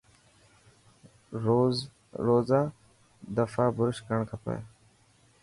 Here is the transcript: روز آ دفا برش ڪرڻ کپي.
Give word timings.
روز 2.21 2.53
آ 2.59 2.63
دفا 3.37 3.65
برش 3.75 3.97
ڪرڻ 4.07 4.21
کپي. 4.31 4.57